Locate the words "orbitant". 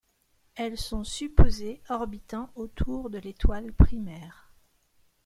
1.89-2.49